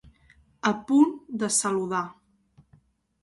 A 0.69 0.71
punt 0.91 1.11
de 1.43 1.49
saludar. 1.57 2.03